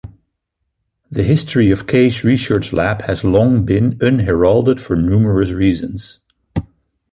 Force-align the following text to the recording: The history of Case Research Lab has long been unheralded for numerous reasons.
The 1.11 1.21
history 1.21 1.69
of 1.69 1.85
Case 1.85 2.23
Research 2.23 2.73
Lab 2.73 3.03
has 3.03 3.23
long 3.23 3.65
been 3.65 3.99
unheralded 4.01 4.81
for 4.81 4.95
numerous 4.95 5.51
reasons. 5.51 6.21